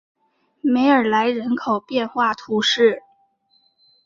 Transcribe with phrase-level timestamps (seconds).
[0.63, 3.03] 梅尔莱人口变化图示